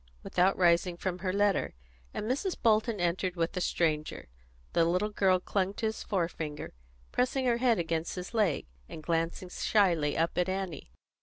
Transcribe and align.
without 0.23 0.57
rising 0.57 0.97
from 0.97 1.19
her 1.19 1.31
letter, 1.31 1.75
and 2.11 2.25
Mrs. 2.25 2.59
Bolton 2.59 2.99
entered 2.99 3.35
with 3.35 3.55
a 3.55 3.61
stranger. 3.61 4.29
The 4.73 4.83
little 4.83 5.11
girl 5.11 5.39
clung 5.39 5.75
to 5.75 5.85
his 5.85 6.01
forefinger, 6.01 6.73
pressing 7.11 7.45
her 7.45 7.57
head 7.57 7.77
against 7.77 8.15
his 8.15 8.33
leg, 8.33 8.65
and 8.89 9.03
glancing 9.03 9.49
shyly 9.49 10.17
up 10.17 10.35
at 10.39 10.49
Annie. 10.49 10.91